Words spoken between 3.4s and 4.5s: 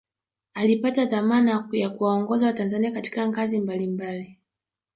mbali mbali